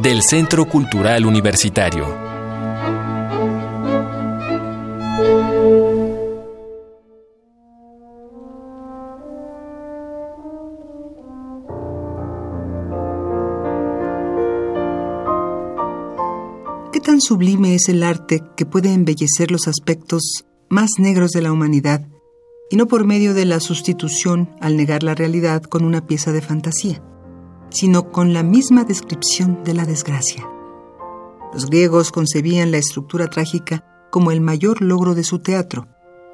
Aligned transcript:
del 0.00 0.22
Centro 0.22 0.66
Cultural 0.66 1.26
Universitario. 1.26 2.06
¿Qué 16.92 17.00
tan 17.00 17.20
sublime 17.20 17.74
es 17.74 17.88
el 17.88 18.02
arte 18.02 18.42
que 18.56 18.64
puede 18.64 18.92
embellecer 18.92 19.50
los 19.50 19.68
aspectos 19.68 20.44
más 20.68 20.92
negros 20.98 21.32
de 21.32 21.42
la 21.42 21.52
humanidad 21.52 22.08
y 22.70 22.76
no 22.76 22.86
por 22.86 23.04
medio 23.04 23.34
de 23.34 23.44
la 23.44 23.60
sustitución 23.60 24.50
al 24.60 24.76
negar 24.76 25.02
la 25.02 25.14
realidad 25.14 25.62
con 25.62 25.84
una 25.84 26.06
pieza 26.06 26.32
de 26.32 26.40
fantasía? 26.40 27.02
Sino 27.72 28.10
con 28.10 28.32
la 28.32 28.42
misma 28.42 28.84
descripción 28.84 29.64
de 29.64 29.74
la 29.74 29.84
desgracia. 29.84 30.48
Los 31.52 31.66
griegos 31.66 32.12
concebían 32.12 32.70
la 32.70 32.78
estructura 32.78 33.28
trágica 33.28 33.84
como 34.10 34.30
el 34.30 34.40
mayor 34.40 34.82
logro 34.82 35.14
de 35.14 35.24
su 35.24 35.38
teatro, 35.38 35.88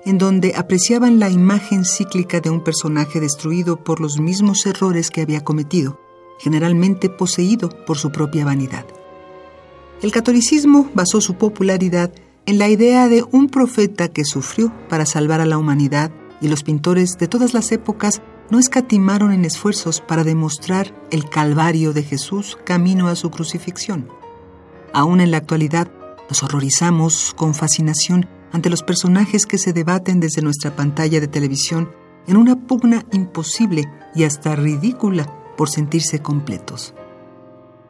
en 0.05 0.19
donde 0.19 0.55
apreciaban 0.56 1.19
la 1.19 1.30
imagen 1.30 1.84
cíclica 1.84 2.41
de 2.41 2.50
un 2.50 2.62
personaje 2.62 3.20
destruido 3.20 3.83
por 3.83 4.00
los 4.00 4.20
mismos 4.20 4.64
errores 4.67 5.11
que 5.11 5.22
había 5.22 5.42
cometido, 5.42 5.98
generalmente 6.39 7.08
poseído 7.08 7.69
por 7.84 7.98
su 7.98 8.11
propia 8.11 8.45
vanidad. 8.45 8.86
El 10.02 10.12
catolicismo 10.12 10.89
basó 10.95 11.20
su 11.20 11.34
popularidad 11.34 12.12
en 12.47 12.58
la 12.58 12.69
idea 12.69 13.08
de 13.08 13.25
un 13.30 13.48
profeta 13.48 14.08
que 14.08 14.25
sufrió 14.25 14.73
para 14.89 15.05
salvar 15.05 15.41
a 15.41 15.47
la 15.47 15.58
humanidad 15.58 16.12
y 16.41 16.48
los 16.48 16.62
pintores 16.62 17.19
de 17.19 17.27
todas 17.27 17.52
las 17.52 17.73
épocas 17.73 18.23
no 18.51 18.59
escatimaron 18.59 19.33
en 19.33 19.45
esfuerzos 19.45 20.01
para 20.01 20.25
demostrar 20.25 20.95
el 21.11 21.29
calvario 21.29 21.93
de 21.93 22.03
Jesús 22.03 22.59
camino 22.65 23.09
a 23.09 23.17
su 23.17 23.31
crucifixión. 23.31 24.09
Aún 24.93 25.21
en 25.21 25.31
la 25.31 25.37
actualidad, 25.37 25.91
nos 26.29 26.43
horrorizamos 26.43 27.35
con 27.37 27.55
fascinación 27.55 28.29
ante 28.53 28.71
los 28.71 28.83
personajes 28.83 29.47
que 29.47 29.59
se 29.59 29.73
debaten 29.73 30.21
desde 30.21 30.43
nuestra 30.43 30.75
pantalla 30.75 31.20
de 31.20 31.29
televisión 31.29 31.91
en 32.27 32.37
una 32.37 32.67
pugna 32.67 33.05
imposible 33.13 33.85
y 34.14 34.25
hasta 34.25 34.57
ridícula 34.57 35.27
por 35.57 35.69
sentirse 35.69 36.20
completos. 36.20 36.95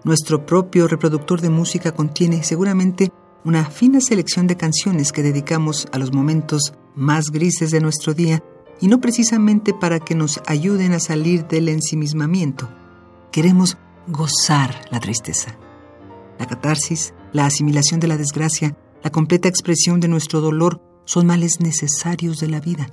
Nuestro 0.05 0.47
propio 0.47 0.89
reproductor 0.89 1.41
de 1.41 1.51
música 1.51 1.93
contiene 1.93 2.43
seguramente 2.43 3.11
una 3.45 3.65
fina 3.65 4.01
selección 4.01 4.47
de 4.47 4.57
canciones 4.57 5.13
que 5.13 5.23
dedicamos 5.23 5.89
a 5.93 5.99
los 5.99 6.13
momentos 6.13 6.73
más 6.95 7.31
grises 7.31 7.71
de 7.71 7.81
nuestro 7.81 8.15
día 8.15 8.43
y 8.81 8.89
no 8.89 9.01
precisamente 9.01 9.75
para 9.75 10.01
que 10.01 10.15
nos 10.15 10.41
ayuden 10.47 10.93
a 10.93 11.01
salir 11.01 11.47
del 11.47 11.69
ensimismamiento. 11.69 12.69
Queremos 13.33 13.77
gozar 14.07 14.85
la 14.91 15.01
tristeza. 15.01 15.59
La 16.39 16.47
catarsis, 16.47 17.15
la 17.33 17.47
asimilación 17.47 18.01
de 18.01 18.09
la 18.09 18.17
desgracia, 18.17 18.77
la 19.03 19.11
completa 19.11 19.49
expresión 19.49 20.01
de 20.01 20.09
nuestro 20.09 20.41
dolor 20.41 20.81
son 21.05 21.27
males 21.27 21.61
necesarios 21.61 22.39
de 22.41 22.49
la 22.49 22.61
vida. 22.61 22.89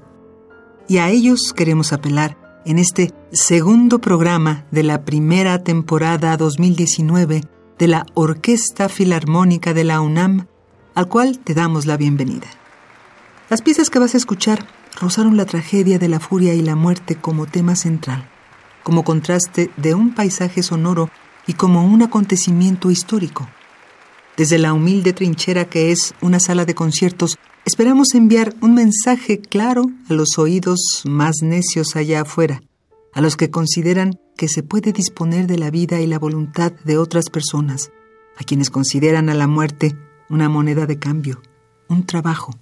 Y 0.88 0.98
a 0.98 1.10
ellos 1.10 1.54
queremos 1.54 1.94
apelar 1.94 2.62
en 2.66 2.80
este 2.80 3.14
segundo 3.32 4.00
programa 4.00 4.66
de 4.72 4.84
la 4.84 5.06
primera 5.06 5.64
temporada 5.64 6.38
2019 6.38 7.42
de 7.78 7.88
la 7.88 8.06
Orquesta 8.14 8.90
Filarmónica 8.90 9.74
de 9.74 9.84
la 9.84 10.02
UNAM, 10.02 10.48
al 10.96 11.08
cual 11.08 11.40
te 11.40 11.54
damos 11.54 11.86
la 11.86 11.98
bienvenida. 11.98 12.48
Las 13.50 13.62
piezas 13.62 13.90
que 13.90 14.00
vas 14.00 14.16
a 14.16 14.18
escuchar 14.18 14.66
rozaron 15.00 15.38
la 15.38 15.46
tragedia 15.46 16.00
de 16.00 16.08
la 16.08 16.20
furia 16.20 16.54
y 16.54 16.62
la 16.62 16.76
muerte 16.76 17.16
como 17.16 17.46
tema 17.46 17.76
central, 17.76 18.30
como 18.84 19.04
contraste 19.04 19.70
de 19.78 19.94
un 19.94 20.14
paisaje 20.14 20.64
sonoro 20.64 21.10
y 21.48 21.54
como 21.54 21.86
un 21.86 22.02
acontecimiento 22.02 22.92
histórico. 22.92 23.48
Desde 24.38 24.58
la 24.58 24.74
humilde 24.74 25.14
trinchera 25.14 25.66
que 25.66 25.92
es 25.92 26.14
una 26.22 26.40
sala 26.40 26.66
de 26.66 26.76
conciertos, 26.76 27.38
esperamos 27.66 28.14
enviar 28.16 28.54
un 28.62 28.74
mensaje 28.74 29.40
claro 29.40 29.86
a 30.10 30.14
los 30.14 30.38
oídos 30.38 31.04
más 31.06 31.38
necios 31.42 31.96
allá 31.96 32.22
afuera, 32.22 32.62
a 33.14 33.22
los 33.22 33.38
que 33.38 33.50
consideran 33.50 34.20
que 34.36 34.50
se 34.50 34.64
puede 34.64 34.92
disponer 34.92 35.48
de 35.48 35.58
la 35.58 35.72
vida 35.72 36.02
y 36.02 36.08
la 36.08 36.20
voluntad 36.20 36.74
de 36.84 36.98
otras 36.98 37.30
personas, 37.30 37.92
a 38.38 38.44
quienes 38.44 38.70
consideran 38.70 39.30
a 39.30 39.34
la 39.34 39.48
muerte 39.48 39.96
una 40.30 40.50
moneda 40.50 40.86
de 40.86 41.00
cambio, 41.00 41.42
un 41.88 42.06
trabajo, 42.06 42.54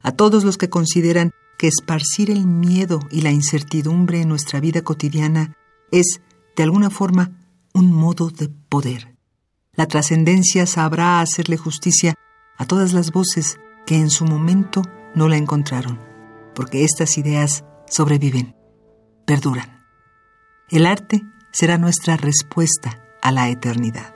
a 0.00 0.12
todos 0.12 0.44
los 0.44 0.56
que 0.56 0.70
consideran 0.70 1.32
que 1.58 1.68
esparcir 1.68 2.30
el 2.30 2.46
miedo 2.46 3.00
y 3.10 3.22
la 3.22 3.30
incertidumbre 3.30 4.20
en 4.20 4.28
nuestra 4.28 4.60
vida 4.60 4.82
cotidiana 4.82 5.56
es, 5.90 6.20
de 6.56 6.62
alguna 6.62 6.90
forma, 6.90 7.32
un 7.72 7.92
modo 7.92 8.30
de 8.30 8.48
poder. 8.48 9.16
La 9.74 9.86
trascendencia 9.86 10.66
sabrá 10.66 11.20
hacerle 11.20 11.56
justicia 11.56 12.14
a 12.58 12.66
todas 12.66 12.92
las 12.92 13.10
voces 13.12 13.58
que 13.86 13.96
en 13.96 14.10
su 14.10 14.24
momento 14.24 14.82
no 15.14 15.28
la 15.28 15.36
encontraron, 15.36 15.98
porque 16.54 16.84
estas 16.84 17.16
ideas 17.18 17.64
sobreviven, 17.88 18.54
perduran. 19.26 19.84
El 20.70 20.86
arte 20.86 21.22
será 21.52 21.78
nuestra 21.78 22.16
respuesta 22.16 23.02
a 23.22 23.32
la 23.32 23.48
eternidad. 23.48 24.14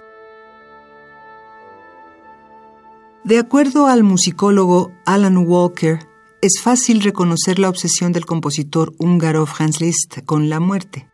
De 3.24 3.38
acuerdo 3.38 3.86
al 3.88 4.04
musicólogo 4.04 4.92
Alan 5.04 5.36
Walker, 5.36 5.98
es 6.42 6.60
fácil 6.60 7.02
reconocer 7.02 7.58
la 7.58 7.69
obsesión 7.69 8.12
del 8.12 8.26
compositor 8.26 8.94
húngaro 8.98 9.47
Franz 9.47 9.80
Liszt 9.80 10.20
con 10.26 10.48
la 10.48 10.60
muerte. 10.60 11.08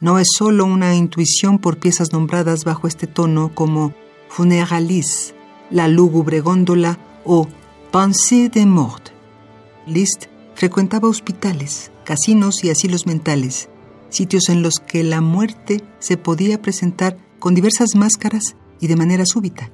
No 0.00 0.18
es 0.18 0.28
solo 0.36 0.64
una 0.64 0.94
intuición 0.94 1.58
por 1.58 1.78
piezas 1.78 2.12
nombradas 2.12 2.64
bajo 2.64 2.86
este 2.86 3.06
tono 3.06 3.54
como 3.54 3.94
Funeralis, 4.28 5.34
La 5.70 5.88
lúgubre 5.88 6.40
góndola 6.40 6.98
o 7.24 7.46
Pensée 7.92 8.48
de 8.48 8.66
mort. 8.66 9.10
Liszt 9.86 10.26
frecuentaba 10.54 11.08
hospitales, 11.08 11.92
casinos 12.04 12.64
y 12.64 12.70
asilos 12.70 13.06
mentales, 13.06 13.68
sitios 14.10 14.48
en 14.48 14.62
los 14.62 14.80
que 14.80 15.04
la 15.04 15.20
muerte 15.20 15.84
se 15.98 16.16
podía 16.16 16.60
presentar 16.60 17.16
con 17.38 17.54
diversas 17.54 17.94
máscaras 17.94 18.56
y 18.80 18.88
de 18.88 18.96
manera 18.96 19.24
súbita. 19.24 19.70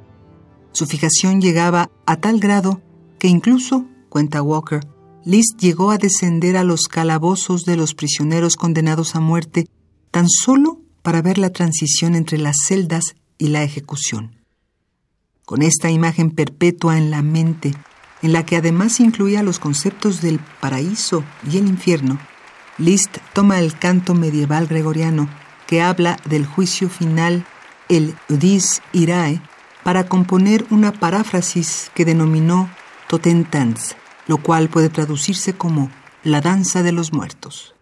Su 0.72 0.86
fijación 0.86 1.40
llegaba 1.40 1.90
a 2.06 2.16
tal 2.16 2.38
grado 2.38 2.82
que 3.18 3.28
incluso 3.28 3.86
cuenta 4.14 4.42
Walker, 4.42 4.80
Liszt 5.24 5.58
llegó 5.58 5.90
a 5.90 5.98
descender 5.98 6.56
a 6.56 6.62
los 6.62 6.82
calabozos 6.82 7.64
de 7.64 7.76
los 7.76 7.94
prisioneros 7.94 8.54
condenados 8.54 9.16
a 9.16 9.20
muerte 9.20 9.66
tan 10.12 10.28
solo 10.28 10.78
para 11.02 11.20
ver 11.20 11.36
la 11.36 11.50
transición 11.50 12.14
entre 12.14 12.38
las 12.38 12.54
celdas 12.64 13.16
y 13.38 13.48
la 13.48 13.64
ejecución. 13.64 14.36
Con 15.44 15.62
esta 15.62 15.90
imagen 15.90 16.30
perpetua 16.30 16.96
en 16.96 17.10
la 17.10 17.22
mente, 17.22 17.74
en 18.22 18.32
la 18.32 18.46
que 18.46 18.54
además 18.54 19.00
incluía 19.00 19.42
los 19.42 19.58
conceptos 19.58 20.20
del 20.20 20.38
paraíso 20.60 21.24
y 21.50 21.58
el 21.58 21.66
infierno, 21.66 22.20
Liszt 22.78 23.18
toma 23.32 23.58
el 23.58 23.76
canto 23.76 24.14
medieval 24.14 24.68
gregoriano 24.68 25.28
que 25.66 25.82
habla 25.82 26.20
del 26.24 26.46
juicio 26.46 26.88
final, 26.88 27.44
el 27.88 28.14
Udis 28.28 28.80
Irae, 28.92 29.42
para 29.82 30.06
componer 30.06 30.64
una 30.70 30.92
paráfrasis 30.92 31.90
que 31.96 32.04
denominó 32.04 32.70
Totentanz, 33.08 33.96
lo 34.26 34.38
cual 34.38 34.68
puede 34.68 34.88
traducirse 34.88 35.54
como 35.54 35.90
la 36.22 36.40
danza 36.40 36.82
de 36.82 36.92
los 36.92 37.12
muertos. 37.12 37.73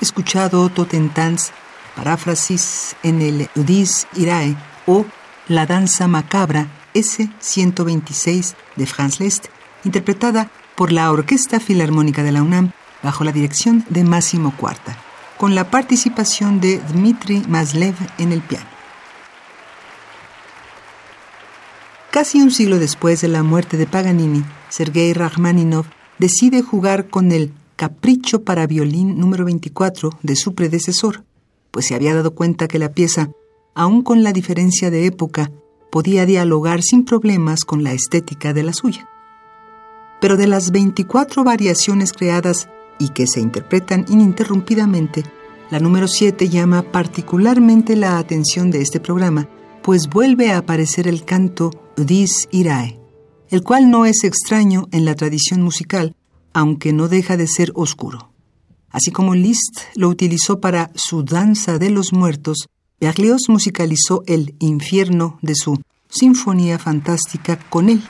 Escuchado 0.00 0.68
Totentans, 0.68 1.52
paráfrasis 1.96 2.96
en 3.02 3.22
el 3.22 3.48
Udis 3.54 4.06
Irae 4.16 4.56
o 4.86 5.04
La 5.48 5.66
danza 5.66 6.08
macabra 6.08 6.68
S-126 6.94 8.54
de 8.76 8.86
Franz 8.86 9.20
Liszt, 9.20 9.46
interpretada 9.84 10.50
por 10.74 10.92
la 10.92 11.10
Orquesta 11.10 11.60
Filarmónica 11.60 12.22
de 12.22 12.32
la 12.32 12.42
UNAM 12.42 12.72
bajo 13.02 13.24
la 13.24 13.32
dirección 13.32 13.84
de 13.88 14.04
Máximo 14.04 14.54
Cuarta, 14.56 14.96
con 15.38 15.54
la 15.54 15.70
participación 15.70 16.60
de 16.60 16.78
Dmitri 16.78 17.42
Maslev 17.48 17.94
en 18.18 18.32
el 18.32 18.40
piano. 18.40 18.66
Casi 22.10 22.42
un 22.42 22.50
siglo 22.50 22.78
después 22.78 23.20
de 23.20 23.28
la 23.28 23.42
muerte 23.42 23.76
de 23.76 23.86
Paganini, 23.86 24.44
Sergei 24.68 25.12
Rachmaninov 25.12 25.86
decide 26.18 26.60
jugar 26.60 27.08
con 27.08 27.30
el 27.30 27.52
Capricho 27.80 28.44
para 28.44 28.66
violín 28.66 29.18
número 29.18 29.46
24 29.46 30.10
de 30.22 30.36
su 30.36 30.54
predecesor, 30.54 31.24
pues 31.70 31.86
se 31.86 31.94
había 31.94 32.14
dado 32.14 32.34
cuenta 32.34 32.68
que 32.68 32.78
la 32.78 32.92
pieza, 32.92 33.30
aun 33.74 34.02
con 34.02 34.22
la 34.22 34.34
diferencia 34.34 34.90
de 34.90 35.06
época, 35.06 35.50
podía 35.90 36.26
dialogar 36.26 36.82
sin 36.82 37.06
problemas 37.06 37.64
con 37.64 37.82
la 37.82 37.94
estética 37.94 38.52
de 38.52 38.64
la 38.64 38.74
suya. 38.74 39.08
Pero 40.20 40.36
de 40.36 40.46
las 40.46 40.72
24 40.72 41.42
variaciones 41.42 42.12
creadas 42.12 42.68
y 42.98 43.08
que 43.14 43.26
se 43.26 43.40
interpretan 43.40 44.04
ininterrumpidamente, 44.10 45.24
la 45.70 45.80
número 45.80 46.06
7 46.06 46.50
llama 46.50 46.82
particularmente 46.82 47.96
la 47.96 48.18
atención 48.18 48.70
de 48.70 48.82
este 48.82 49.00
programa, 49.00 49.48
pues 49.82 50.10
vuelve 50.10 50.50
a 50.50 50.58
aparecer 50.58 51.08
el 51.08 51.24
canto 51.24 51.70
Dis 51.96 52.46
Irae, 52.50 53.00
el 53.48 53.62
cual 53.62 53.90
no 53.90 54.04
es 54.04 54.22
extraño 54.24 54.86
en 54.92 55.06
la 55.06 55.14
tradición 55.14 55.62
musical, 55.62 56.14
aunque 56.52 56.92
no 56.92 57.08
deja 57.08 57.36
de 57.36 57.46
ser 57.46 57.72
oscuro. 57.74 58.30
Así 58.90 59.10
como 59.10 59.34
Liszt 59.34 59.80
lo 59.94 60.08
utilizó 60.08 60.60
para 60.60 60.90
su 60.94 61.22
Danza 61.22 61.78
de 61.78 61.90
los 61.90 62.12
Muertos, 62.12 62.68
Berlioz 63.00 63.48
musicalizó 63.48 64.22
el 64.26 64.54
infierno 64.58 65.38
de 65.42 65.54
su 65.54 65.80
Sinfonía 66.08 66.78
Fantástica 66.78 67.58
con 67.70 67.88
él, 67.88 68.02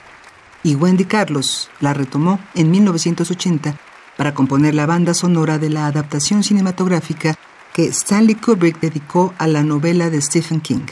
y 0.62 0.74
Wendy 0.74 1.04
Carlos 1.04 1.70
la 1.80 1.94
retomó 1.94 2.38
en 2.54 2.70
1980 2.70 3.78
para 4.16 4.34
componer 4.34 4.74
la 4.74 4.86
banda 4.86 5.14
sonora 5.14 5.58
de 5.58 5.70
la 5.70 5.86
adaptación 5.86 6.42
cinematográfica 6.42 7.38
que 7.72 7.86
Stanley 7.86 8.34
Kubrick 8.34 8.80
dedicó 8.80 9.32
a 9.38 9.46
la 9.46 9.62
novela 9.62 10.10
de 10.10 10.20
Stephen 10.20 10.60
King, 10.60 10.86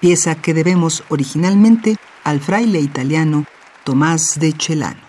pieza 0.00 0.36
que 0.36 0.54
debemos 0.54 1.02
originalmente 1.08 1.96
al 2.24 2.40
fraile 2.40 2.80
italiano 2.80 3.44
Tomás 3.84 4.38
de 4.38 4.54
Celano. 4.58 5.05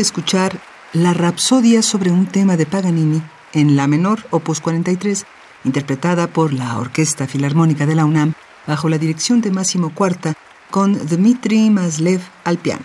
Escuchar 0.00 0.60
la 0.92 1.14
Rapsodia 1.14 1.82
sobre 1.82 2.10
un 2.10 2.26
tema 2.26 2.56
de 2.56 2.66
Paganini 2.66 3.22
en 3.52 3.76
la 3.76 3.86
menor, 3.86 4.20
opus 4.30 4.60
43, 4.60 5.24
interpretada 5.64 6.26
por 6.26 6.52
la 6.52 6.78
Orquesta 6.78 7.26
Filarmónica 7.26 7.86
de 7.86 7.94
la 7.94 8.04
UNAM 8.04 8.34
bajo 8.66 8.88
la 8.88 8.98
dirección 8.98 9.40
de 9.40 9.50
Máximo 9.50 9.94
Cuarta 9.94 10.34
con 10.70 10.94
Dmitri 11.06 11.70
Maslev 11.70 12.20
al 12.44 12.58
piano. 12.58 12.84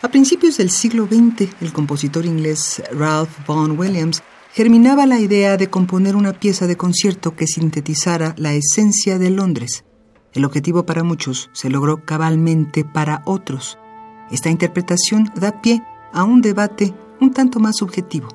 A 0.00 0.08
principios 0.08 0.56
del 0.56 0.70
siglo 0.70 1.06
XX, 1.06 1.50
el 1.60 1.72
compositor 1.72 2.24
inglés 2.24 2.82
Ralph 2.92 3.46
Vaughan 3.46 3.78
Williams 3.78 4.22
germinaba 4.52 5.06
la 5.06 5.18
idea 5.18 5.56
de 5.56 5.68
componer 5.68 6.16
una 6.16 6.32
pieza 6.32 6.66
de 6.66 6.76
concierto 6.76 7.36
que 7.36 7.46
sintetizara 7.46 8.34
la 8.38 8.54
esencia 8.54 9.18
de 9.18 9.30
Londres. 9.30 9.84
El 10.32 10.44
objetivo 10.44 10.86
para 10.86 11.04
muchos 11.04 11.50
se 11.52 11.68
logró 11.68 12.04
cabalmente 12.04 12.84
para 12.84 13.22
otros. 13.26 13.78
Esta 14.32 14.48
interpretación 14.48 15.30
da 15.36 15.60
pie 15.60 15.82
a 16.12 16.24
un 16.24 16.40
debate 16.40 16.94
un 17.20 17.32
tanto 17.32 17.60
más 17.60 17.76
subjetivo, 17.76 18.28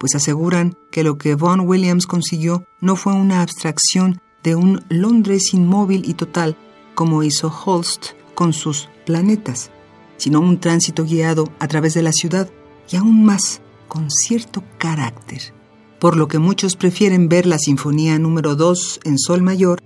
pues 0.00 0.16
aseguran 0.16 0.74
que 0.90 1.04
lo 1.04 1.16
que 1.16 1.36
Vaughan 1.36 1.60
Williams 1.60 2.08
consiguió 2.08 2.64
no 2.80 2.96
fue 2.96 3.14
una 3.14 3.40
abstracción 3.40 4.20
de 4.42 4.56
un 4.56 4.84
Londres 4.88 5.54
inmóvil 5.54 6.08
y 6.08 6.14
total, 6.14 6.56
como 6.96 7.22
hizo 7.22 7.52
Holst 7.64 8.14
con 8.34 8.52
sus 8.52 8.88
planetas, 9.06 9.70
sino 10.16 10.40
un 10.40 10.58
tránsito 10.58 11.04
guiado 11.04 11.44
a 11.60 11.68
través 11.68 11.94
de 11.94 12.02
la 12.02 12.12
ciudad 12.12 12.50
y 12.90 12.96
aún 12.96 13.24
más 13.24 13.62
con 13.86 14.10
cierto 14.10 14.64
carácter, 14.76 15.54
por 16.00 16.16
lo 16.16 16.26
que 16.26 16.40
muchos 16.40 16.74
prefieren 16.74 17.28
ver 17.28 17.46
la 17.46 17.58
Sinfonía 17.58 18.18
número 18.18 18.56
2 18.56 19.00
en 19.04 19.18
Sol 19.18 19.42
Mayor, 19.42 19.80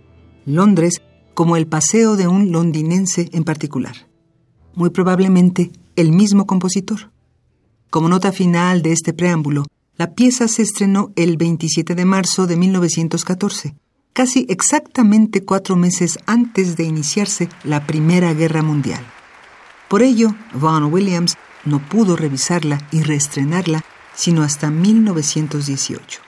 Londres, 0.47 1.03
como 1.35 1.57
el 1.57 1.67
paseo 1.67 2.17
de 2.17 2.27
un 2.27 2.53
londinense 2.53 3.29
en 3.33 3.45
particular. 3.45 4.12
Muy 4.75 4.91
probablemente 4.91 5.71
el 5.97 6.13
mismo 6.13 6.47
compositor. 6.47 7.11
Como 7.91 8.09
nota 8.09 8.33
final 8.33 8.83
de 8.83 8.93
este 8.93 9.13
preámbulo, 9.13 9.65
la 9.97 10.15
pieza 10.15 10.49
se 10.49 10.63
estrenó 10.63 11.13
el 11.17 11.37
27 11.37 11.95
de 11.95 12.05
marzo 12.05 12.47
de 12.47 12.57
1914, 12.57 13.75
casi 14.13 14.47
exactamente 14.49 15.45
cuatro 15.45 15.77
meses 15.77 16.19
antes 16.27 16.77
de 16.77 16.85
iniciarse 16.85 17.49
la 17.65 17.87
Primera 17.87 18.33
Guerra 18.33 18.63
Mundial. 18.63 19.05
Por 19.89 20.03
ello, 20.03 20.35
Vaughan 20.55 20.93
Williams 20.93 21.37
no 21.67 21.87
pudo 21.87 22.17
revisarla 22.17 22.89
y 22.91 23.03
reestrenarla 23.03 23.85
sino 24.15 24.43
hasta 24.43 24.71
1918. 24.71 26.22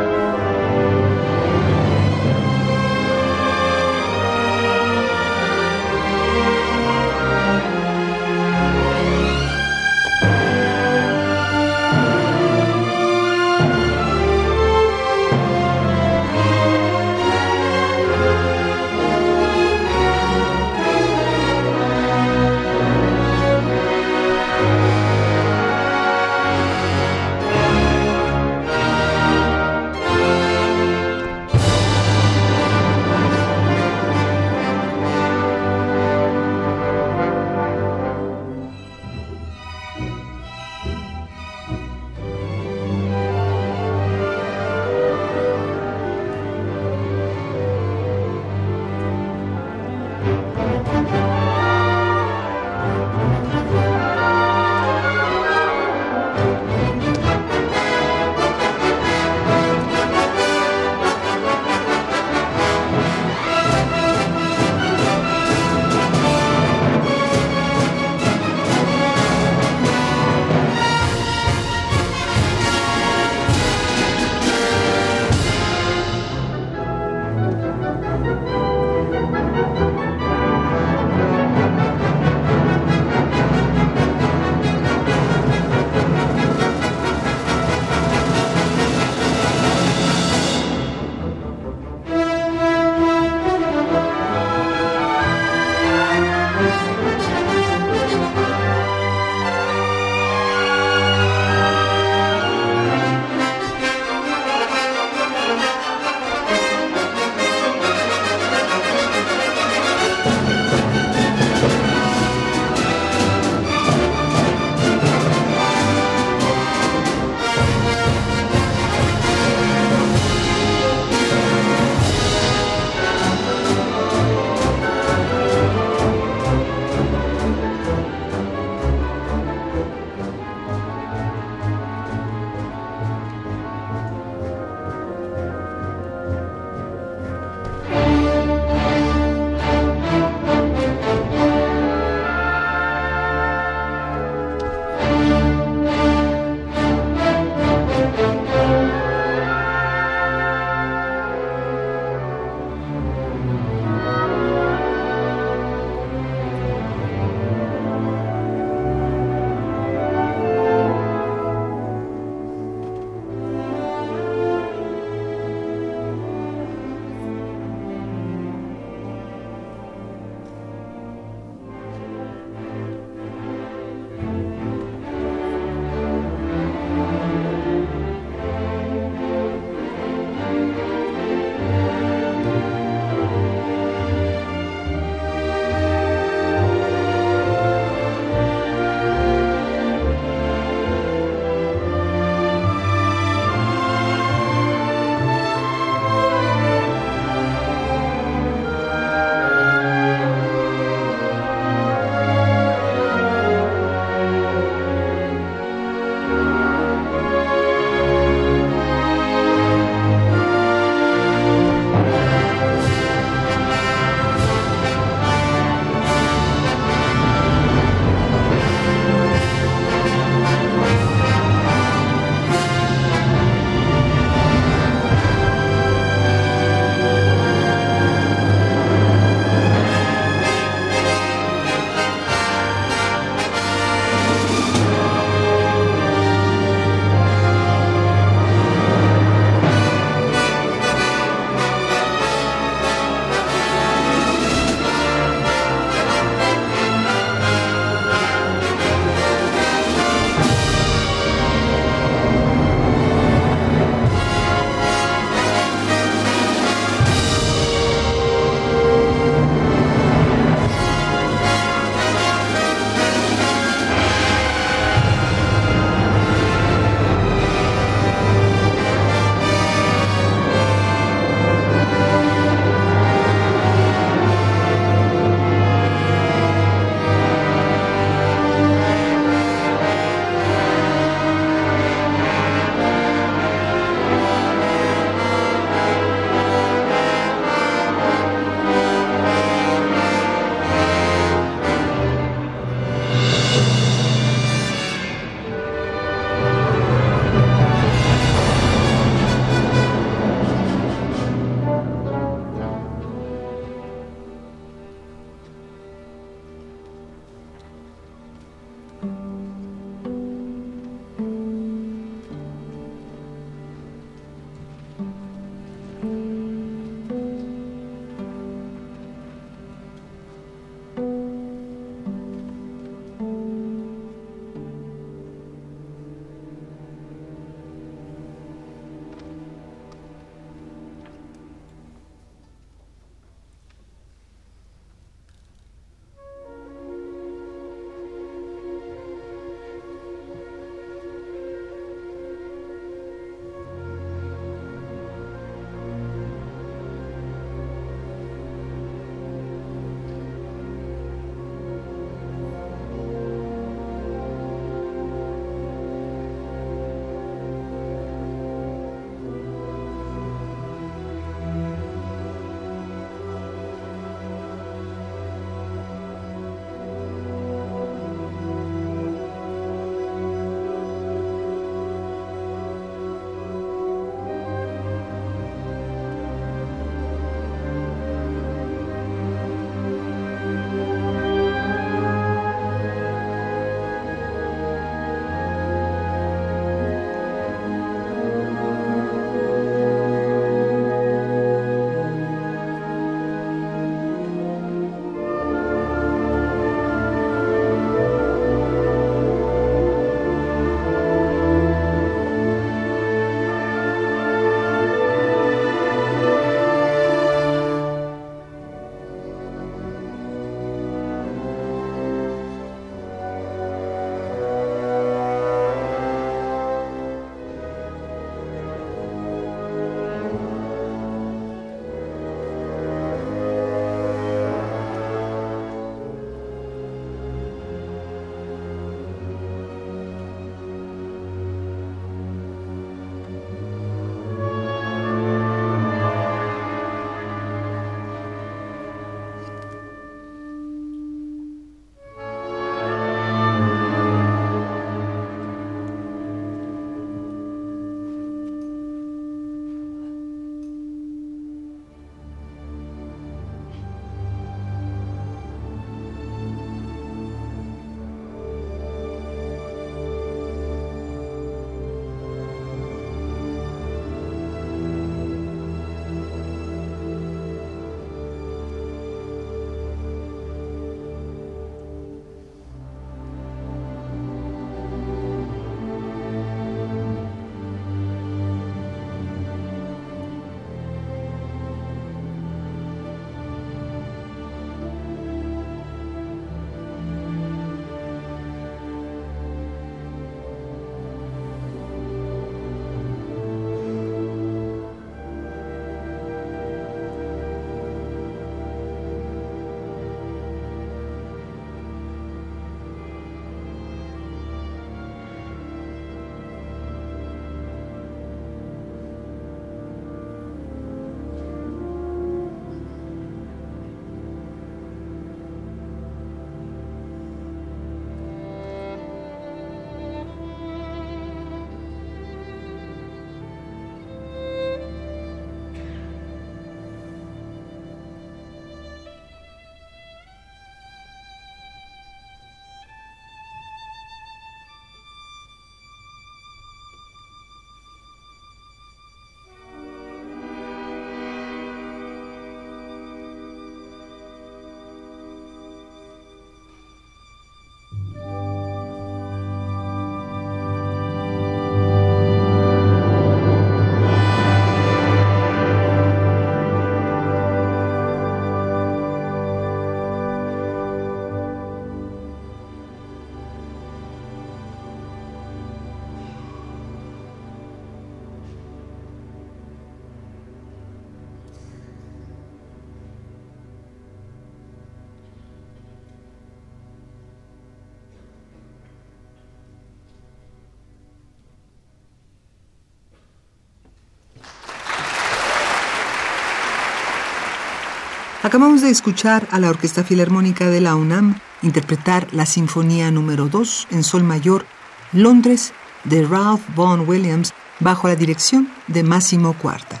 Acabamos 588.46 588.80
de 588.80 588.90
escuchar 588.90 589.48
a 589.50 589.58
la 589.58 589.70
Orquesta 589.70 590.04
Filarmónica 590.04 590.70
de 590.70 590.80
la 590.80 590.94
UNAM 590.94 591.40
interpretar 591.62 592.28
la 592.32 592.46
Sinfonía 592.46 593.10
número 593.10 593.48
2 593.48 593.88
en 593.90 594.04
Sol 594.04 594.22
Mayor, 594.22 594.66
Londres, 595.12 595.72
de 596.04 596.24
Ralph 596.24 596.62
Vaughan 596.76 597.08
Williams, 597.08 597.52
bajo 597.80 598.06
la 598.06 598.14
dirección 598.14 598.70
de 598.86 599.02
Máximo 599.02 599.54
Cuarta. 599.54 600.00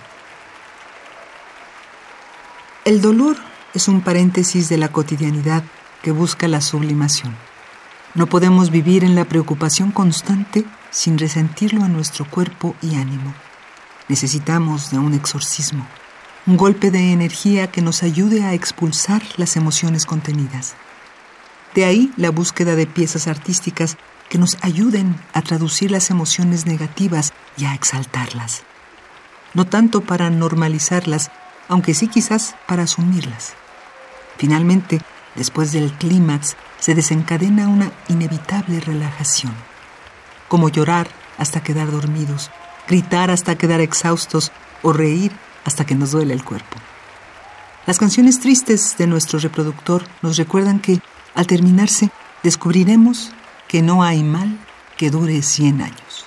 El 2.84 3.00
dolor 3.00 3.36
es 3.74 3.88
un 3.88 4.00
paréntesis 4.00 4.68
de 4.68 4.78
la 4.78 4.90
cotidianidad 4.90 5.64
que 6.04 6.12
busca 6.12 6.46
la 6.46 6.60
sublimación. 6.60 7.34
No 8.14 8.28
podemos 8.28 8.70
vivir 8.70 9.02
en 9.02 9.16
la 9.16 9.24
preocupación 9.24 9.90
constante 9.90 10.64
sin 10.92 11.18
resentirlo 11.18 11.84
en 11.84 11.94
nuestro 11.94 12.24
cuerpo 12.30 12.76
y 12.80 12.94
ánimo. 12.94 13.34
Necesitamos 14.06 14.92
de 14.92 15.00
un 15.00 15.14
exorcismo 15.14 15.84
un 16.46 16.56
golpe 16.56 16.92
de 16.92 17.12
energía 17.12 17.72
que 17.72 17.82
nos 17.82 18.04
ayude 18.04 18.44
a 18.44 18.54
expulsar 18.54 19.22
las 19.36 19.56
emociones 19.56 20.06
contenidas. 20.06 20.74
De 21.74 21.84
ahí 21.84 22.12
la 22.16 22.30
búsqueda 22.30 22.76
de 22.76 22.86
piezas 22.86 23.26
artísticas 23.26 23.96
que 24.28 24.38
nos 24.38 24.56
ayuden 24.62 25.16
a 25.32 25.42
traducir 25.42 25.90
las 25.90 26.10
emociones 26.10 26.64
negativas 26.64 27.32
y 27.56 27.64
a 27.64 27.74
exaltarlas. 27.74 28.62
No 29.54 29.66
tanto 29.66 30.02
para 30.02 30.30
normalizarlas, 30.30 31.30
aunque 31.68 31.94
sí 31.94 32.06
quizás 32.06 32.54
para 32.66 32.84
asumirlas. 32.84 33.54
Finalmente, 34.36 35.00
después 35.34 35.72
del 35.72 35.92
clímax, 35.92 36.56
se 36.78 36.94
desencadena 36.94 37.68
una 37.68 37.90
inevitable 38.08 38.80
relajación, 38.80 39.54
como 40.46 40.68
llorar 40.68 41.08
hasta 41.38 41.62
quedar 41.62 41.90
dormidos, 41.90 42.50
gritar 42.86 43.30
hasta 43.30 43.56
quedar 43.56 43.80
exhaustos 43.80 44.52
o 44.82 44.92
reír 44.92 45.32
hasta 45.66 45.84
que 45.84 45.94
nos 45.94 46.12
duele 46.12 46.32
el 46.32 46.44
cuerpo. 46.44 46.78
Las 47.86 47.98
canciones 47.98 48.40
tristes 48.40 48.96
de 48.96 49.06
nuestro 49.06 49.38
reproductor 49.38 50.04
nos 50.22 50.38
recuerdan 50.38 50.80
que, 50.80 51.00
al 51.34 51.46
terminarse, 51.46 52.10
descubriremos 52.42 53.32
que 53.68 53.82
no 53.82 54.02
hay 54.02 54.22
mal 54.22 54.58
que 54.96 55.10
dure 55.10 55.42
100 55.42 55.82
años. 55.82 56.26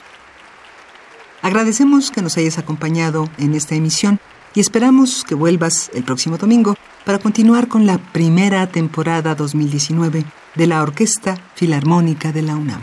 Agradecemos 1.42 2.12
que 2.12 2.22
nos 2.22 2.38
hayas 2.38 2.58
acompañado 2.58 3.30
en 3.38 3.56
esta 3.56 3.76
emisión 3.76 4.20
y 4.54 4.60
esperamos 4.60 5.24
que 5.24 5.36
vuelvas 5.36 5.90
el 5.94 6.04
próximo 6.04 6.38
domingo 6.38 6.76
para 7.06 7.20
continuar 7.20 7.68
con 7.68 7.86
la 7.86 7.98
primera 7.98 8.68
temporada 8.68 9.36
2019 9.36 10.26
de 10.56 10.68
la 10.68 10.82
Orquesta 10.84 11.38
Filarmónica 11.56 12.32
de 12.32 12.42
la 12.42 12.56
UNAM. 12.56 12.82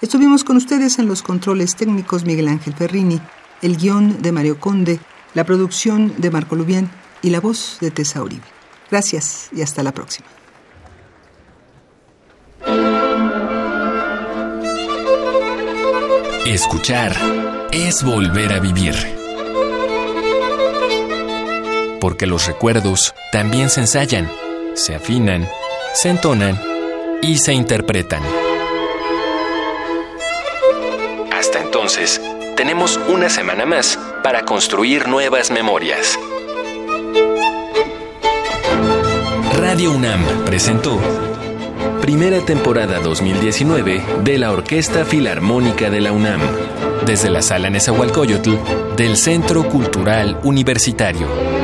Estuvimos 0.00 0.44
con 0.44 0.56
ustedes 0.56 0.98
en 0.98 1.06
los 1.06 1.22
controles 1.22 1.76
técnicos 1.76 2.24
Miguel 2.24 2.48
Ángel 2.48 2.74
Ferrini, 2.74 3.20
el 3.62 3.76
guion 3.76 4.22
de 4.22 4.32
Mario 4.32 4.58
Conde, 4.58 4.98
la 5.34 5.44
producción 5.44 6.14
de 6.18 6.30
Marco 6.30 6.56
Lubián 6.56 6.90
y 7.22 7.30
la 7.30 7.40
voz 7.40 7.78
de 7.80 7.90
Tessa 7.90 8.22
Uribe. 8.22 8.44
Gracias 8.90 9.48
y 9.52 9.62
hasta 9.62 9.82
la 9.82 9.92
próxima. 9.92 10.26
Escuchar 16.46 17.16
es 17.70 18.02
volver 18.02 18.52
a 18.52 18.58
vivir. 18.58 18.94
Porque 22.00 22.26
los 22.26 22.46
recuerdos 22.46 23.14
también 23.30 23.70
se 23.70 23.82
ensayan, 23.82 24.28
se 24.74 24.94
afinan, 24.94 25.48
se 25.94 26.08
entonan 26.08 26.60
y 27.22 27.38
se 27.38 27.52
interpretan. 27.52 28.22
Hasta 31.32 31.60
entonces, 31.60 32.20
tenemos 32.56 32.98
una 33.08 33.28
semana 33.28 33.64
más 33.64 33.98
para 34.22 34.44
construir 34.44 35.08
nuevas 35.08 35.50
memorias. 35.50 36.18
Radio 39.54 39.92
UNAM 39.92 40.44
presentó 40.44 40.98
Primera 42.00 42.40
temporada 42.40 42.98
2019 43.00 44.02
de 44.24 44.38
la 44.38 44.52
Orquesta 44.52 45.04
Filarmónica 45.04 45.90
de 45.90 46.00
la 46.00 46.12
UNAM, 46.12 46.40
desde 47.06 47.30
la 47.30 47.42
Sala 47.42 47.70
Nezahualcóyotl 47.70 48.56
del 48.96 49.16
Centro 49.16 49.68
Cultural 49.68 50.40
Universitario. 50.42 51.59